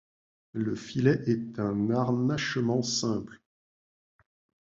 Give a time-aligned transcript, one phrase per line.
[0.53, 3.39] Le filet est un harnachement simple.